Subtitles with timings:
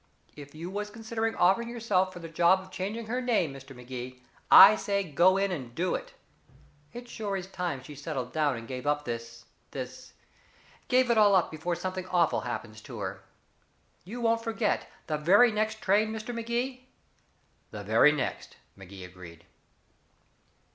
[0.35, 3.75] If you was considering offering yourself for the job of changing her name, Mr.
[3.75, 6.15] Magee, I say go in and do it.
[6.91, 10.13] It sure is time she settled down and gave up this this
[10.87, 13.21] gave it all up before something awful happens to her.
[14.03, 16.33] You won't forget the very next train, Mr.
[16.33, 16.87] Magee?"
[17.69, 19.45] "The very next," Magee agreed.